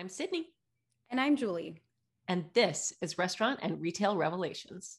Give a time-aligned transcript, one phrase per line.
[0.00, 0.46] I'm Sydney.
[1.10, 1.82] And I'm Julie.
[2.26, 4.98] And this is Restaurant and Retail Revelations.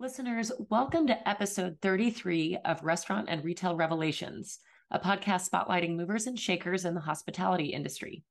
[0.00, 6.40] Listeners, welcome to episode 33 of Restaurant and Retail Revelations, a podcast spotlighting movers and
[6.40, 8.22] shakers in the hospitality industry.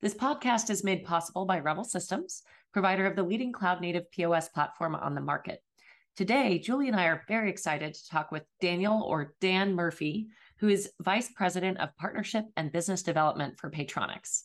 [0.00, 2.42] This podcast is made possible by Revel Systems,
[2.72, 5.62] provider of the leading cloud native POS platform on the market.
[6.14, 10.68] Today, Julie and I are very excited to talk with Daniel or Dan Murphy, who
[10.68, 14.42] is Vice President of Partnership and Business Development for Paytronix.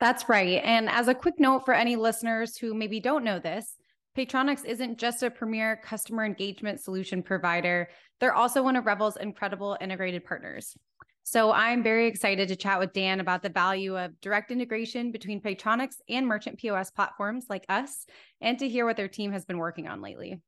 [0.00, 0.60] That's right.
[0.64, 3.76] And as a quick note for any listeners who maybe don't know this,
[4.16, 7.88] Paytronix isn't just a premier customer engagement solution provider,
[8.18, 10.76] they're also one of Revel's incredible integrated partners.
[11.22, 15.40] So I'm very excited to chat with Dan about the value of direct integration between
[15.40, 18.06] Paytronix and merchant POS platforms like us,
[18.40, 20.40] and to hear what their team has been working on lately.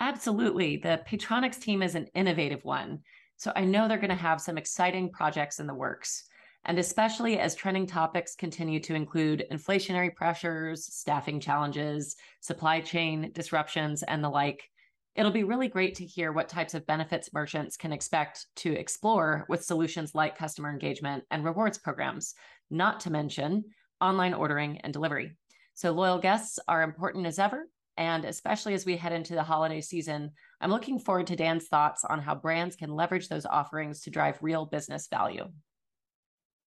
[0.00, 0.78] Absolutely.
[0.78, 3.00] The Paytronix team is an innovative one.
[3.36, 6.24] So I know they're going to have some exciting projects in the works.
[6.64, 14.02] And especially as trending topics continue to include inflationary pressures, staffing challenges, supply chain disruptions,
[14.02, 14.68] and the like,
[15.14, 19.44] it'll be really great to hear what types of benefits merchants can expect to explore
[19.48, 22.34] with solutions like customer engagement and rewards programs,
[22.70, 23.64] not to mention
[24.00, 25.32] online ordering and delivery.
[25.74, 27.66] So, loyal guests are important as ever,
[28.00, 30.30] and especially as we head into the holiday season,
[30.62, 34.38] I'm looking forward to Dan's thoughts on how brands can leverage those offerings to drive
[34.40, 35.44] real business value.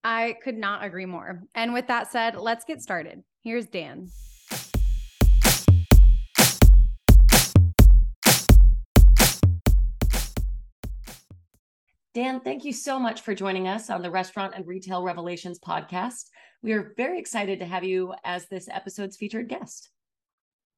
[0.03, 1.41] I could not agree more.
[1.55, 3.23] And with that said, let's get started.
[3.41, 4.09] Here's Dan.
[12.13, 16.25] Dan, thank you so much for joining us on the Restaurant and Retail Revelations podcast.
[16.61, 19.89] We are very excited to have you as this episode's featured guest.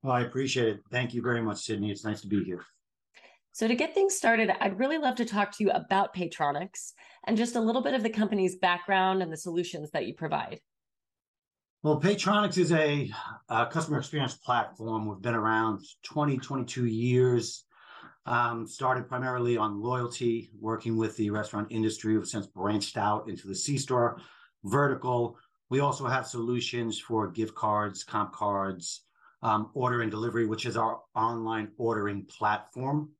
[0.05, 0.83] Well, I appreciate it.
[0.91, 1.89] Thank you very much, Sydney.
[1.89, 2.63] It's nice to be here.
[3.53, 6.91] So, to get things started, I'd really love to talk to you about Paytronix
[7.25, 10.59] and just a little bit of the company's background and the solutions that you provide.
[11.81, 13.11] Well, Paytronix is a,
[13.49, 15.07] a customer experience platform.
[15.07, 17.63] We've been around 20, 22 years.
[18.27, 22.15] Um, started primarily on loyalty, working with the restaurant industry.
[22.15, 24.21] We've since branched out into the C store
[24.65, 25.39] vertical.
[25.71, 29.04] We also have solutions for gift cards, comp cards,
[29.45, 33.11] um, order and delivery, which is our online ordering platform,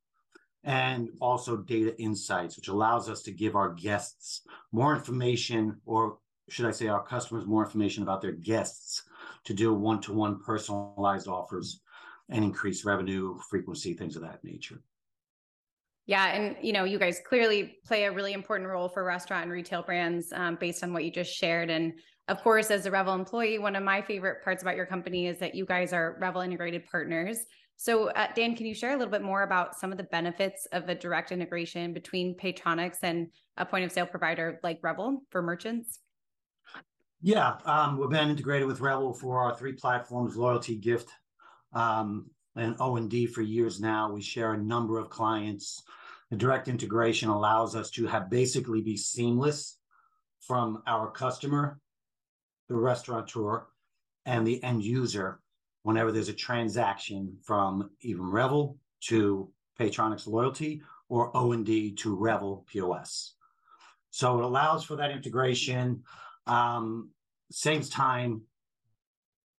[0.64, 4.42] and also data insights, which allows us to give our guests
[4.72, 9.04] more information, or should I say, our customers more information about their guests
[9.44, 11.80] to do one to one personalized offers
[12.28, 14.82] and increase revenue, frequency, things of that nature.
[16.06, 19.52] Yeah, and you know, you guys clearly play a really important role for restaurant and
[19.52, 21.70] retail brands um, based on what you just shared.
[21.70, 21.92] And
[22.28, 25.38] of course, as a Revel employee, one of my favorite parts about your company is
[25.38, 27.38] that you guys are Revel integrated partners.
[27.76, 30.66] So, uh, Dan, can you share a little bit more about some of the benefits
[30.72, 33.28] of a direct integration between Paytronix and
[33.58, 36.00] a point of sale provider like Revel for merchants?
[37.20, 41.10] Yeah, um, we've been integrated with Revel for our three platforms: loyalty, gift,
[41.74, 42.26] um,
[42.56, 44.10] and O and D for years now.
[44.10, 45.82] We share a number of clients.
[46.30, 49.78] The direct integration allows us to have basically be seamless
[50.40, 51.78] from our customer
[52.68, 53.66] the restaurateur
[54.24, 55.40] and the end user
[55.82, 63.34] whenever there's a transaction from even Revel to Paytronix Loyalty or O&D to Revel POS.
[64.10, 66.02] So it allows for that integration,
[66.46, 67.10] um,
[67.52, 68.42] saves time,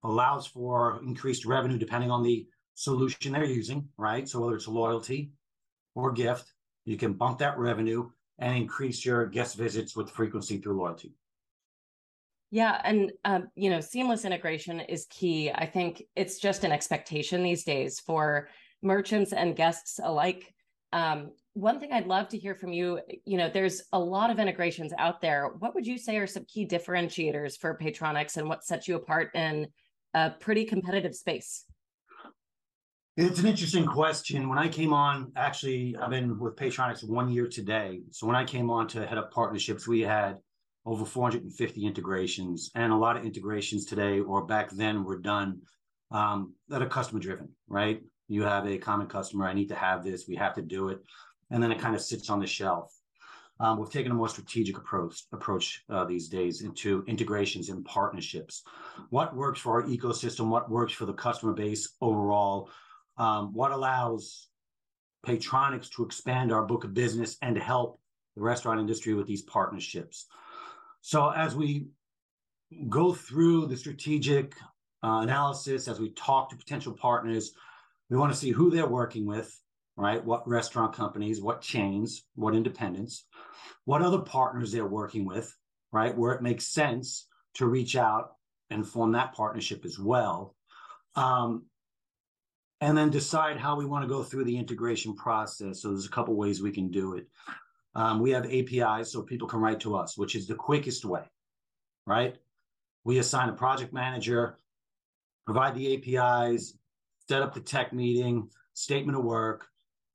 [0.03, 4.27] allows for increased revenue depending on the solution they're using, right?
[4.27, 5.31] So whether it's loyalty
[5.95, 6.51] or gift,
[6.85, 11.13] you can bump that revenue and increase your guest visits with frequency through loyalty.
[12.49, 15.51] Yeah, and um, you know, seamless integration is key.
[15.51, 18.47] I think it's just an expectation these days for
[18.81, 20.53] merchants and guests alike.
[20.93, 24.39] Um, one thing I'd love to hear from you, you know, there's a lot of
[24.39, 25.49] integrations out there.
[25.59, 29.31] What would you say are some key differentiators for Paytronix and what sets you apart
[29.35, 29.67] in
[30.13, 31.65] a pretty competitive space?
[33.17, 34.47] It's an interesting question.
[34.47, 38.01] When I came on, actually, I've been with Paytronix one year today.
[38.11, 40.37] So when I came on to head up partnerships, we had
[40.87, 45.61] over 450 integrations, and a lot of integrations today or back then were done
[46.11, 48.01] um, that are customer driven, right?
[48.29, 51.03] You have a common customer, I need to have this, we have to do it,
[51.51, 52.97] and then it kind of sits on the shelf.
[53.59, 58.63] Um, we've taken a more strategic approach approach uh, these days into integrations and partnerships.
[59.09, 60.47] What works for our ecosystem?
[60.47, 62.69] What works for the customer base overall?
[63.17, 64.47] Um, what allows
[65.25, 67.99] Paytronix to expand our book of business and to help
[68.37, 70.27] the restaurant industry with these partnerships?
[71.01, 71.87] So as we
[72.89, 74.55] go through the strategic
[75.03, 77.53] uh, analysis, as we talk to potential partners,
[78.09, 79.57] we want to see who they're working with,
[79.95, 80.23] right?
[80.23, 83.25] What restaurant companies, what chains, what independents,
[83.85, 85.55] what other partners they're working with,
[85.91, 86.15] right?
[86.15, 88.33] Where it makes sense to reach out
[88.69, 90.55] and form that partnership as well.
[91.15, 91.65] Um,
[92.81, 95.81] and then decide how we want to go through the integration process.
[95.81, 97.27] So there's a couple ways we can do it.
[97.97, 101.23] Um, we have APIs so people can write to us, which is the quickest way,
[102.05, 102.37] right?
[103.03, 104.59] We assign a project manager,
[105.45, 106.77] provide the APIs,
[107.27, 109.65] set up the tech meeting, statement of work,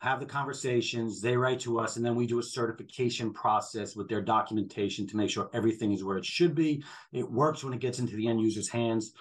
[0.01, 4.09] have the conversations, they write to us, and then we do a certification process with
[4.09, 6.85] their documentation to make sure everything is where it should be.
[7.13, 9.13] It works when it gets into the end user's hands.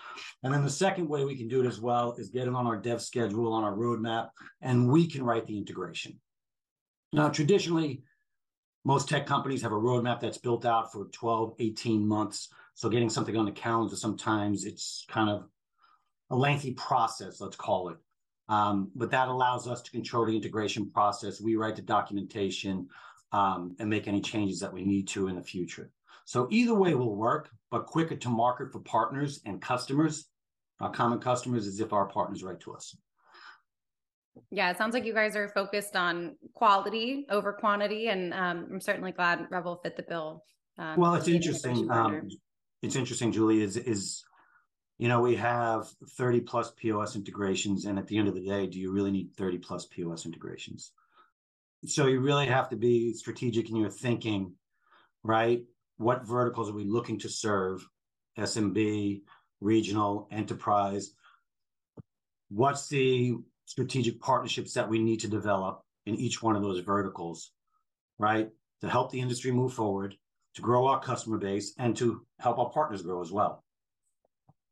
[0.43, 2.67] And then the second way we can do it as well is get it on
[2.67, 4.29] our dev schedule, on our roadmap,
[4.61, 6.19] and we can write the integration.
[7.13, 8.03] Now, traditionally,
[8.83, 12.49] most tech companies have a roadmap that's built out for 12, 18 months.
[12.73, 15.47] So getting something on the calendar, sometimes it's kind of
[16.29, 17.97] a lengthy process, let's call it.
[18.49, 21.39] Um, but that allows us to control the integration process.
[21.39, 22.87] We write the documentation
[23.31, 25.91] um, and make any changes that we need to in the future.
[26.25, 30.27] So either way will work, but quicker to market for partners and customers,
[30.79, 32.95] our common customers, as if our partners write to us.
[34.49, 38.81] Yeah, it sounds like you guys are focused on quality over quantity, and um, I'm
[38.81, 40.43] certainly glad Revel fit the bill.
[40.77, 41.91] Um, well, it's interesting.
[41.91, 42.29] Um,
[42.81, 43.61] it's interesting, Julie.
[43.61, 44.23] Is is
[45.01, 47.85] you know, we have 30 plus POS integrations.
[47.85, 50.91] And at the end of the day, do you really need 30 plus POS integrations?
[51.87, 54.53] So you really have to be strategic in your thinking,
[55.23, 55.63] right?
[55.97, 57.83] What verticals are we looking to serve?
[58.37, 59.23] SMB,
[59.59, 61.15] regional, enterprise.
[62.49, 67.51] What's the strategic partnerships that we need to develop in each one of those verticals,
[68.19, 68.49] right?
[68.81, 70.15] To help the industry move forward,
[70.55, 73.63] to grow our customer base, and to help our partners grow as well.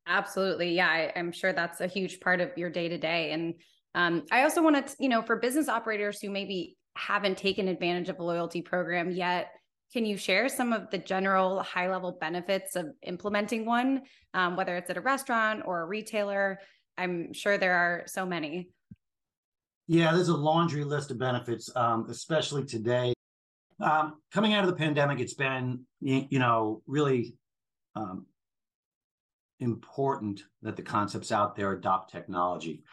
[0.07, 0.73] Absolutely.
[0.73, 3.31] Yeah, I, am sure that's a huge part of your day to day.
[3.31, 3.53] And
[3.93, 8.09] um, I also want to, you know, for business operators who maybe haven't taken advantage
[8.09, 9.51] of a loyalty program yet,
[9.93, 14.01] can you share some of the general high level benefits of implementing one,
[14.33, 16.59] um, whether it's at a restaurant or a retailer?
[16.97, 18.69] I'm sure there are so many.
[19.91, 23.11] Yeah, there's a laundry list of benefits, um, especially today.
[23.79, 27.33] Um, coming out of the pandemic, it's been, you know, really
[27.95, 28.27] um,
[29.59, 32.83] important that the concepts out there adopt technology.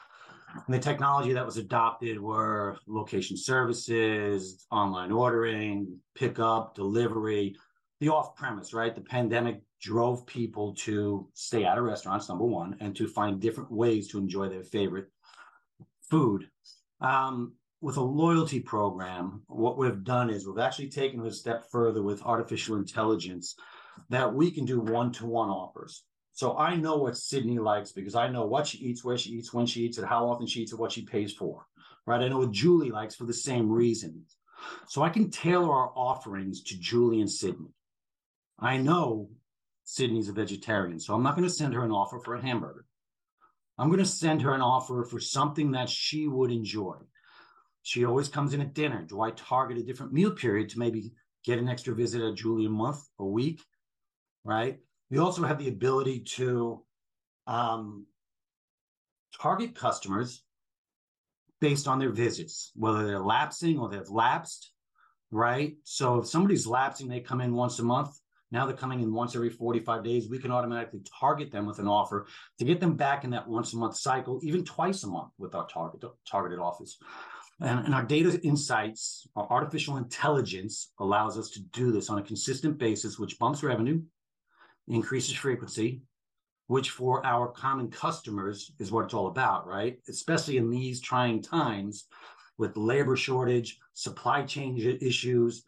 [0.54, 7.56] And the technology that was adopted were location services, online ordering, pickup, delivery,
[8.00, 8.94] the off premise, right?
[8.94, 13.70] The pandemic drove people to stay out of restaurants, number one, and to find different
[13.70, 15.08] ways to enjoy their favorite
[16.08, 16.49] food.
[17.00, 21.70] Um, with a loyalty program, what we've done is we've actually taken it a step
[21.70, 23.54] further with artificial intelligence
[24.08, 26.04] that we can do one to one offers.
[26.32, 29.54] So I know what Sydney likes because I know what she eats, where she eats,
[29.54, 31.66] when she eats it, how often she eats it, what she pays for.
[32.06, 32.20] Right.
[32.20, 34.37] I know what Julie likes for the same reasons.
[34.87, 37.72] So I can tailor our offerings to Julie and Sydney.
[38.58, 39.31] I know
[39.84, 42.84] Sydney's a vegetarian, so I'm not going to send her an offer for a hamburger.
[43.78, 46.96] I'm going to send her an offer for something that she would enjoy.
[47.82, 49.02] She always comes in at dinner.
[49.02, 51.12] Do I target a different meal period to maybe
[51.44, 53.62] get an extra visit at Julie a month, a week?
[54.44, 54.78] Right.
[55.11, 56.82] We also have the ability to
[57.46, 58.06] um,
[59.40, 60.43] target customers
[61.61, 64.73] based on their visits, whether they're lapsing or they've lapsed,
[65.30, 65.76] right?
[65.85, 68.18] So if somebody's lapsing, they come in once a month.
[68.50, 70.29] Now they're coming in once every 45 days.
[70.29, 72.26] We can automatically target them with an offer
[72.59, 75.55] to get them back in that once a month cycle, even twice a month with
[75.55, 76.99] our target, targeted offers.
[77.61, 82.23] And, and our data insights, our artificial intelligence allows us to do this on a
[82.23, 84.03] consistent basis, which bumps revenue,
[84.88, 86.03] increases frequency,
[86.69, 89.99] which for our common customers is what it's all about, right?
[90.09, 92.07] Especially in these trying times
[92.59, 95.65] with labor shortage, supply chain issues,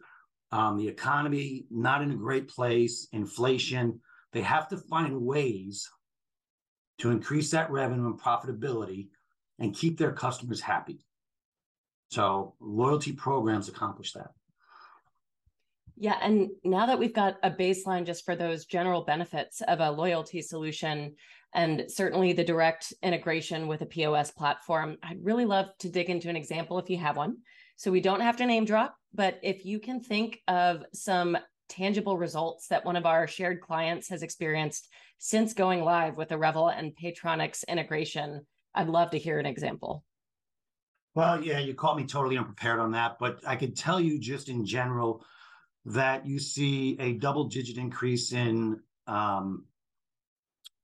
[0.51, 3.99] um, the economy not in a great place, inflation.
[4.33, 5.87] They have to find ways
[6.99, 9.09] to increase that revenue and profitability
[9.59, 11.05] and keep their customers happy.
[12.11, 14.31] So loyalty programs accomplish that.
[15.97, 16.17] Yeah.
[16.21, 20.41] And now that we've got a baseline just for those general benefits of a loyalty
[20.41, 21.15] solution
[21.53, 26.29] and certainly the direct integration with a POS platform, I'd really love to dig into
[26.29, 27.37] an example if you have one.
[27.79, 31.37] So we don't have to name drop, but if you can think of some
[31.69, 36.37] tangible results that one of our shared clients has experienced since going live with the
[36.37, 38.45] Revel and Paytronix integration,
[38.75, 40.03] I'd love to hear an example.
[41.15, 44.49] Well, yeah, you caught me totally unprepared on that, but I could tell you just
[44.49, 45.23] in general
[45.85, 49.63] that you see a double digit increase in um,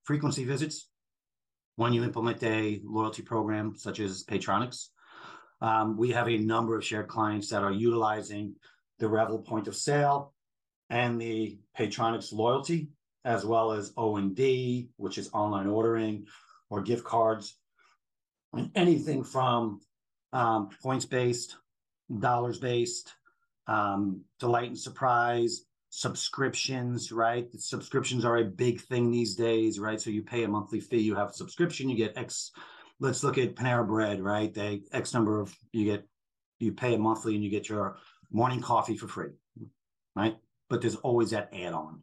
[0.06, 0.88] frequency visits
[1.76, 4.92] when you implement a loyalty program such as Paytronix.
[5.62, 8.56] Um, we have a number of shared clients that are utilizing
[9.00, 10.34] the Revel point of sale
[10.90, 12.90] and the Paytronix loyalty,
[13.24, 16.26] as well as O&D, which is online ordering
[16.70, 17.58] or gift cards,
[18.54, 19.82] and anything from
[20.34, 21.58] um, points based,
[22.20, 23.14] dollars based,
[23.68, 27.48] um, delight and surprise, subscriptions, right?
[27.58, 30.00] Subscriptions are a big thing these days, right?
[30.00, 32.52] So you pay a monthly fee, you have a subscription, you get X.
[33.00, 34.54] Let's look at Panera Bread, right?
[34.54, 36.08] They X number of you get
[36.60, 37.98] you pay a monthly and you get your
[38.32, 39.32] morning coffee for free,
[40.16, 40.38] right?
[40.70, 42.02] But there's always that add-on.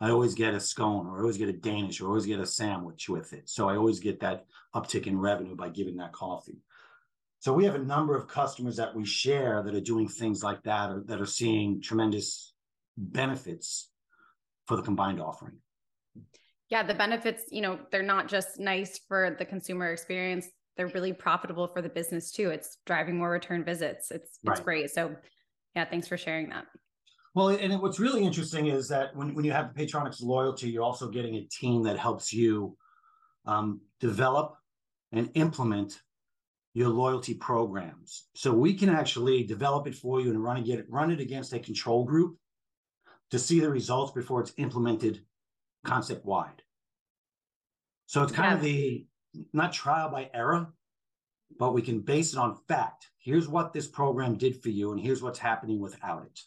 [0.00, 2.40] I always get a scone or I always get a Danish or I always get
[2.40, 3.48] a sandwich with it.
[3.48, 6.58] So I always get that uptick in revenue by giving that coffee.
[7.38, 10.62] So we have a number of customers that we share that are doing things like
[10.64, 12.54] that or that are seeing tremendous
[12.96, 13.90] benefits
[14.66, 15.58] for the combined offering.
[16.70, 21.12] Yeah, the benefits, you know, they're not just nice for the consumer experience, they're really
[21.12, 22.50] profitable for the business too.
[22.50, 24.10] It's driving more return visits.
[24.10, 24.64] It's it's right.
[24.64, 24.90] great.
[24.90, 25.14] So
[25.76, 26.66] yeah, thanks for sharing that.
[27.34, 31.08] Well, and what's really interesting is that when, when you have Paytronix loyalty, you're also
[31.08, 32.76] getting a team that helps you
[33.44, 34.56] um, develop
[35.10, 36.00] and implement
[36.74, 38.28] your loyalty programs.
[38.34, 41.58] So we can actually develop it for you and run it, run it against a
[41.58, 42.36] control group
[43.30, 45.20] to see the results before it's implemented
[45.84, 46.62] concept wide.
[48.06, 48.56] So it's kind yeah.
[48.56, 49.06] of the
[49.52, 50.72] not trial by error,
[51.58, 53.08] but we can base it on fact.
[53.18, 56.40] Here's what this program did for you, and here's what's happening without it.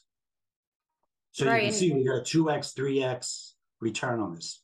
[1.32, 1.64] So right.
[1.64, 4.64] you can see we got a 2x, 3x return on this.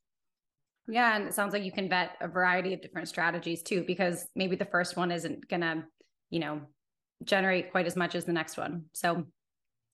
[0.88, 1.16] Yeah.
[1.16, 4.56] And it sounds like you can vet a variety of different strategies too, because maybe
[4.56, 5.84] the first one isn't going to,
[6.30, 6.62] you know,
[7.24, 8.86] generate quite as much as the next one.
[8.94, 9.24] So,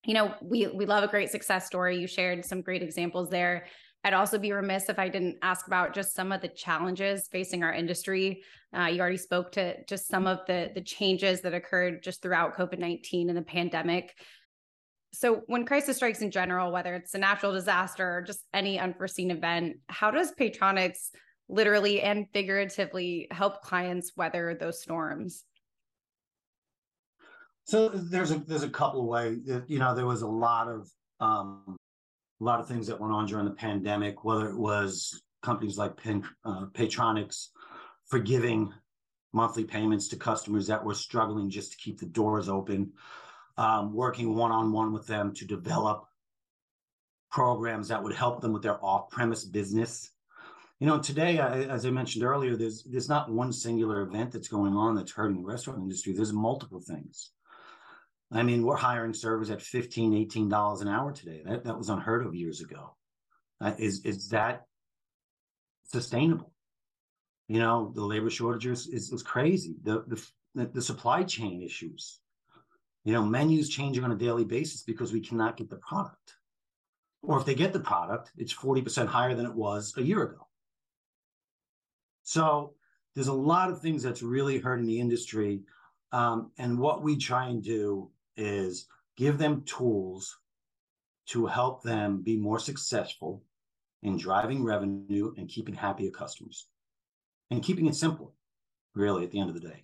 [0.06, 2.00] you know, we we love a great success story.
[2.00, 3.66] You shared some great examples there.
[4.04, 7.64] I'd also be remiss if I didn't ask about just some of the challenges facing
[7.64, 8.44] our industry.
[8.76, 12.56] Uh, you already spoke to just some of the the changes that occurred just throughout
[12.56, 14.14] COVID nineteen and the pandemic.
[15.12, 19.32] So, when crisis strikes in general, whether it's a natural disaster or just any unforeseen
[19.32, 21.10] event, how does Paytronix
[21.50, 25.44] literally and figuratively help clients weather those storms?
[27.66, 29.40] So there's a there's a couple of ways.
[29.68, 30.90] You know, there was a lot of
[31.20, 31.78] um,
[32.40, 35.98] a lot of things that went on during the pandemic, whether it was companies like
[35.98, 37.48] Pen, uh, Paytronix
[38.06, 38.74] forgiving
[39.34, 42.92] monthly payments to customers that were struggling just to keep the doors open
[43.60, 46.06] um, working one on one with them to develop
[47.30, 50.12] programs that would help them with their off premise business.
[50.80, 54.48] You know, today, I, as I mentioned earlier, there's there's not one singular event that's
[54.48, 56.14] going on that's hurting the restaurant industry.
[56.14, 57.32] There's multiple things.
[58.32, 61.42] I mean, we're hiring servers at 15 $18 an hour today.
[61.46, 62.96] That, that was unheard of years ago.
[63.60, 64.66] Uh, is, is that
[65.92, 66.54] sustainable?
[67.48, 69.78] You know, the labor shortages is, is crazy.
[69.84, 70.04] The,
[70.56, 72.20] the, the supply chain issues,
[73.04, 76.36] you know, menus changing on a daily basis because we cannot get the product.
[77.24, 80.48] Or if they get the product, it's 40% higher than it was a year ago.
[82.24, 82.76] So
[83.16, 85.62] there's a lot of things that's really hurting the industry.
[86.12, 90.38] Um, and what we try and do is give them tools
[91.28, 93.44] to help them be more successful
[94.02, 96.68] in driving revenue and keeping happier customers
[97.52, 98.34] and keeping it simple,
[98.96, 99.84] really, at the end of the day.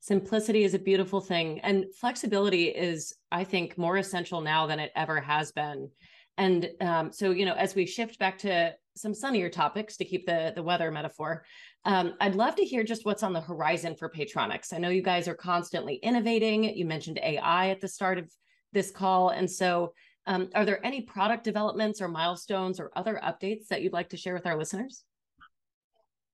[0.00, 4.92] Simplicity is a beautiful thing and flexibility is i think more essential now than it
[4.94, 5.90] ever has been.
[6.36, 10.26] And um, so you know as we shift back to some sunnier topics to keep
[10.26, 11.44] the the weather metaphor
[11.84, 15.02] um, i'd love to hear just what's on the horizon for Paytronix i know you
[15.02, 16.64] guys are constantly innovating.
[16.64, 18.30] You mentioned ai at the start of
[18.74, 19.30] this call.
[19.30, 19.94] And so
[20.26, 24.16] um, are there any product developments or milestones or other updates that you'd like to
[24.18, 25.04] share with our listeners?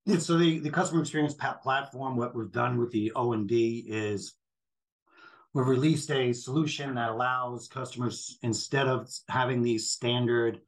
[0.07, 4.35] Yeah, so the, the customer experience platform, what we've done with the O&D is
[5.53, 10.61] we've released a solution that allows customers, instead of having the standard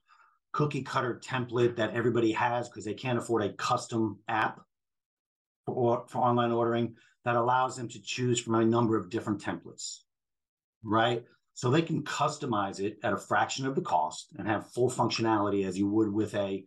[0.53, 4.61] cookie cutter template that everybody has because they can't afford a custom app
[5.67, 9.99] for, for online ordering, that allows them to choose from a number of different templates,
[10.83, 11.25] right?
[11.55, 15.67] So they can customize it at a fraction of the cost and have full functionality
[15.67, 16.65] as you would with a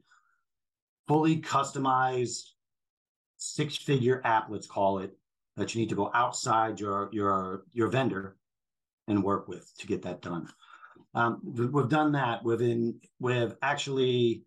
[1.08, 2.44] fully customized
[3.38, 5.18] six figure app, let's call it,
[5.58, 8.38] that you need to go outside your your your vendor
[9.08, 10.48] and work with to get that done.
[11.14, 12.44] Um, we've done that.
[12.44, 14.44] within with actually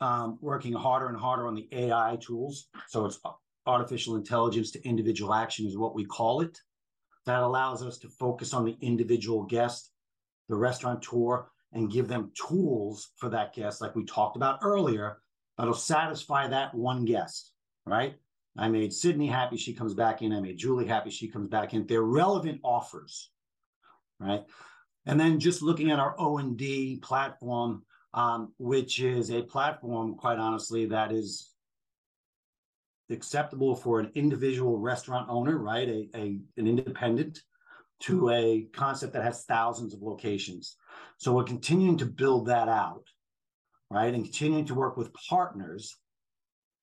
[0.00, 2.68] um, working harder and harder on the AI tools.
[2.88, 3.20] So it's
[3.68, 6.58] artificial intelligence to individual action is what we call it.
[7.26, 9.92] That allows us to focus on the individual guest,
[10.48, 15.18] the restaurateur, and give them tools for that guest, like we talked about earlier,
[15.58, 17.52] that'll satisfy that one guest,
[17.84, 18.14] right?
[18.56, 19.56] I made Sydney happy.
[19.56, 20.32] She comes back in.
[20.32, 21.10] I made Julie happy.
[21.10, 21.86] She comes back in.
[21.86, 23.30] They're relevant offers,
[24.18, 24.44] right?
[25.06, 27.82] And then just looking at our O and D platform,
[28.14, 31.50] um, which is a platform, quite honestly, that is
[33.10, 35.88] acceptable for an individual restaurant owner, right?
[35.88, 37.42] A, a an independent
[38.00, 38.30] to mm-hmm.
[38.30, 40.76] a concept that has thousands of locations.
[41.16, 43.04] So we're continuing to build that out,
[43.90, 44.12] right?
[44.12, 45.96] And continuing to work with partners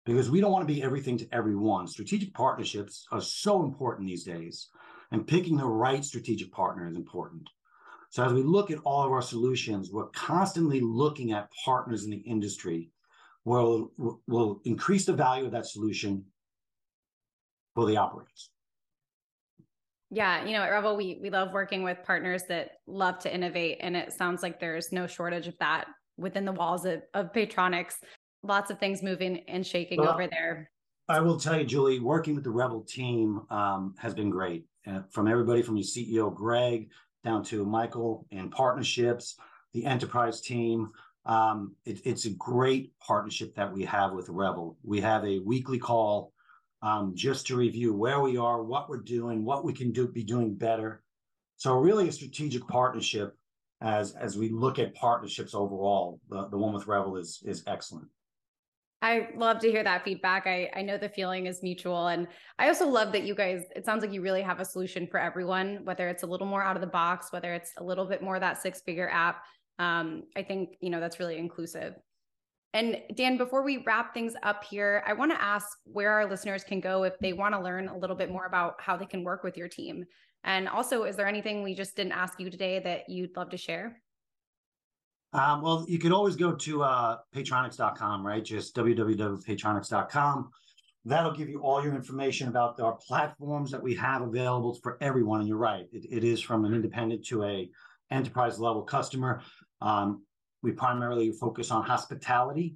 [0.05, 1.88] because we don't want to be everything to everyone.
[1.88, 4.70] Strategic partnerships are so important these days,
[5.12, 7.50] and picking the right strategic partner is important.
[8.12, 12.12] So as we look at all of our solutions, we're constantly looking at partners in
[12.12, 12.91] the industry
[13.46, 13.92] will
[14.28, 16.25] will increase the value of that solution
[17.75, 18.50] for the operators.
[20.12, 23.78] Yeah, you know, at Revel, we we love working with partners that love to innovate,
[23.82, 25.86] and it sounds like there's no shortage of that
[26.18, 27.94] within the walls of, of Paytronix.
[28.44, 30.70] Lots of things moving and shaking well, over there.
[31.08, 34.66] I will tell you, Julie, working with the Revel team um, has been great.
[34.88, 36.90] Uh, from everybody from your CEO Greg
[37.24, 39.36] down to Michael and partnerships,
[39.74, 40.92] the enterprise team.
[41.25, 44.77] Um, it, it's a great partnership that we have with Revel.
[44.84, 46.32] We have a weekly call
[46.82, 50.24] um, just to review where we are, what we're doing, what we can do be
[50.24, 51.03] doing better.
[51.58, 53.36] So really a strategic partnership
[53.82, 56.20] as as we look at partnerships overall.
[56.29, 58.08] The the one with Revel is is excellent.
[59.01, 60.48] I love to hear that feedback.
[60.48, 62.08] I, I know the feeling is mutual.
[62.08, 62.27] And
[62.58, 65.20] I also love that you guys, it sounds like you really have a solution for
[65.20, 68.24] everyone, whether it's a little more out of the box, whether it's a little bit
[68.24, 69.44] more that six figure app.
[69.79, 71.96] Um, I think, you know, that's really inclusive.
[72.74, 76.63] And Dan, before we wrap things up here, I want to ask where our listeners
[76.63, 79.24] can go if they want to learn a little bit more about how they can
[79.24, 80.03] work with your team.
[80.44, 83.58] And also, is there anything we just didn't ask you today that you'd love to
[83.58, 84.01] share?
[85.32, 88.44] Um, well, you can always go to uh, paytronix.com, right?
[88.44, 90.50] Just www.paytronix.com.
[91.05, 95.39] That'll give you all your information about our platforms that we have available for everyone.
[95.39, 97.70] And you're right, it, it is from an independent to a
[98.12, 99.42] enterprise level customer.
[99.81, 100.24] Um,
[100.61, 102.75] we primarily focus on hospitality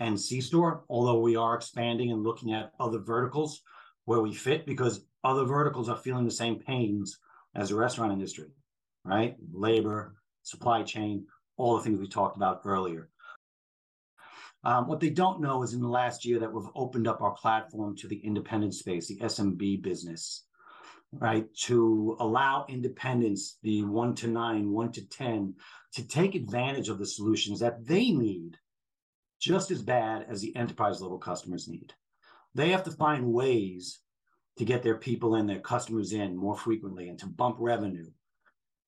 [0.00, 3.62] and C-store, although we are expanding and looking at other verticals
[4.04, 7.18] where we fit because other verticals are feeling the same pains
[7.54, 8.48] as the restaurant industry,
[9.04, 9.36] right?
[9.52, 13.08] Labor, supply chain, all the things we talked about earlier.
[14.64, 17.32] Um, what they don't know is in the last year that we've opened up our
[17.32, 20.45] platform to the independent space, the SMB business,
[21.20, 21.52] right?
[21.64, 25.54] To allow independents, the one to nine, one to 10,
[25.94, 28.58] to take advantage of the solutions that they need
[29.40, 31.92] just as bad as the enterprise level customers need.
[32.54, 34.00] They have to find ways
[34.58, 38.06] to get their people and their customers in more frequently and to bump revenue.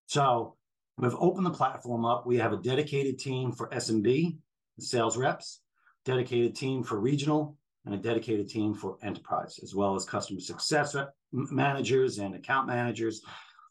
[0.06, 0.56] So
[0.96, 2.26] we've opened the platform up.
[2.26, 4.38] We have a dedicated team for SMB,
[4.78, 5.60] sales reps,
[6.04, 10.94] dedicated team for regional, and a dedicated team for enterprise, as well as customer success
[11.32, 13.22] managers and account managers.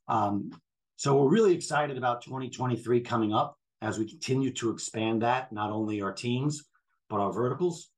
[0.08, 0.52] Um,
[0.96, 5.72] so we're really excited about 2023 coming up as we continue to expand that, not
[5.72, 6.64] only our teams,
[7.10, 7.92] but our verticals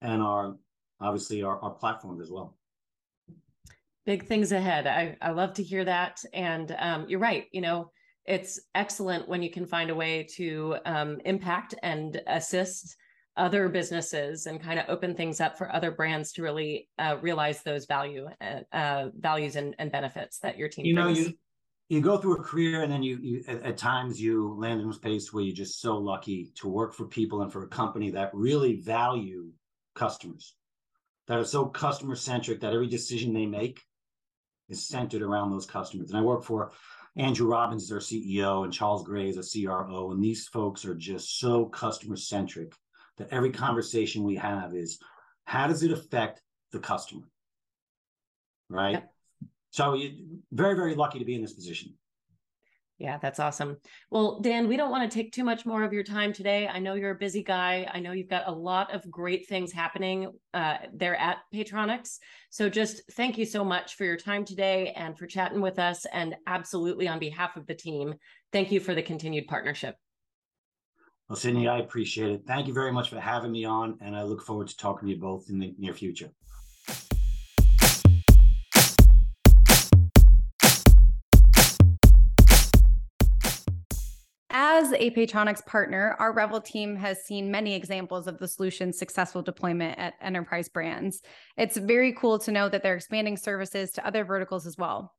[0.00, 0.56] and our
[1.00, 2.56] obviously our, our platforms as well.
[4.06, 4.86] Big things ahead.
[4.86, 6.22] I, I love to hear that.
[6.32, 7.46] And um, you're right.
[7.50, 7.90] You know,
[8.24, 12.96] it's excellent when you can find a way to um, impact and assist
[13.40, 17.62] other businesses and kind of open things up for other brands to really uh, realize
[17.62, 21.32] those value uh, uh, values and, and, benefits that your team you know you
[21.88, 24.88] you go through a career and then you, you at, at, times you land in
[24.88, 28.10] a space where you're just so lucky to work for people and for a company
[28.10, 29.50] that really value
[29.94, 30.54] customers
[31.26, 33.80] that are so customer centric that every decision they make
[34.68, 36.10] is centered around those customers.
[36.10, 36.72] And i work for
[37.16, 40.94] andrew robbins is our ceo and charles gray is a cro and these folks are
[40.94, 42.74] just so customer centric
[43.20, 44.98] that every conversation we have is
[45.44, 46.40] how does it affect
[46.72, 47.26] the customer?
[48.68, 48.92] Right.
[48.92, 49.12] Yep.
[49.70, 51.94] So you very, very lucky to be in this position.
[52.98, 53.78] Yeah, that's awesome.
[54.10, 56.68] Well, Dan, we don't want to take too much more of your time today.
[56.68, 57.88] I know you're a busy guy.
[57.92, 62.18] I know you've got a lot of great things happening uh, there at Paytronix.
[62.50, 66.04] So just thank you so much for your time today and for chatting with us.
[66.12, 68.14] And absolutely on behalf of the team,
[68.52, 69.96] thank you for the continued partnership.
[71.30, 72.42] Well, Sydney, I appreciate it.
[72.44, 75.14] Thank you very much for having me on, and I look forward to talking to
[75.14, 76.32] you both in the near future.
[84.50, 89.40] As a Paytronix partner, our Revel team has seen many examples of the solution's successful
[89.40, 91.22] deployment at enterprise brands.
[91.56, 95.14] It's very cool to know that they're expanding services to other verticals as well.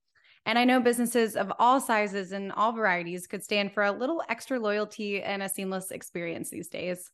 [0.45, 4.23] And I know businesses of all sizes and all varieties could stand for a little
[4.27, 7.11] extra loyalty and a seamless experience these days.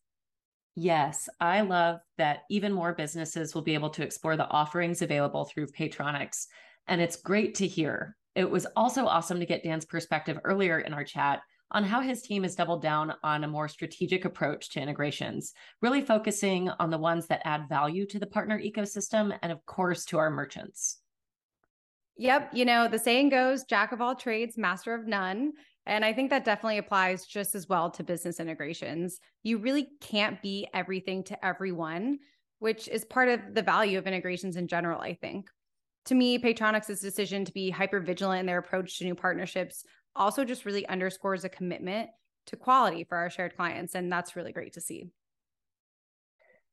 [0.76, 5.46] Yes, I love that even more businesses will be able to explore the offerings available
[5.46, 6.46] through Paytronix.
[6.88, 8.16] And it's great to hear.
[8.36, 12.22] It was also awesome to get Dan's perspective earlier in our chat on how his
[12.22, 16.98] team has doubled down on a more strategic approach to integrations, really focusing on the
[16.98, 21.00] ones that add value to the partner ecosystem and, of course, to our merchants.
[22.18, 22.52] Yep.
[22.54, 25.54] You know, the saying goes, Jack of all trades, master of none.
[25.86, 29.20] And I think that definitely applies just as well to business integrations.
[29.44, 32.20] You really can't be everything to everyone,
[32.60, 35.50] which is part of the value of integrations in general, I think.
[36.06, 39.84] To me, Paytronix's decision to be hyper vigilant in their approach to new partnerships
[40.16, 42.10] also just really underscores a commitment
[42.48, 43.94] to quality for our shared clients.
[43.94, 45.10] And that's really great to see.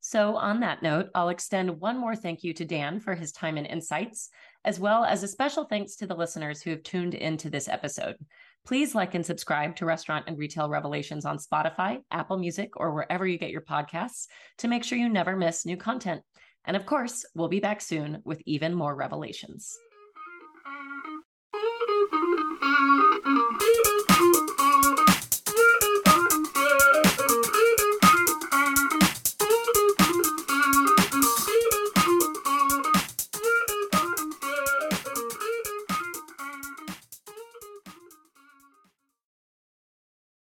[0.07, 3.57] So, on that note, I'll extend one more thank you to Dan for his time
[3.57, 4.29] and insights,
[4.62, 8.17] as well as a special thanks to the listeners who have tuned into this episode.
[8.67, 13.27] Please like and subscribe to Restaurant and Retail Revelations on Spotify, Apple Music, or wherever
[13.27, 14.27] you get your podcasts
[14.59, 16.21] to make sure you never miss new content.
[16.67, 19.75] And of course, we'll be back soon with even more revelations.